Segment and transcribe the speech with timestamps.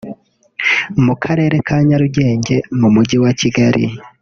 [1.05, 3.83] mu Karere ka Nyarugenge mu Mujyi wa Kigali